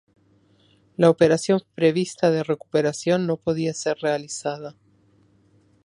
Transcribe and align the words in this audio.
La 0.97 1.11
operación 1.11 1.61
prevista 1.75 2.31
de 2.31 2.41
recuperación 2.41 3.27
no 3.27 3.37
podía 3.37 3.71
ser 3.75 3.99
realizada. 3.99 4.75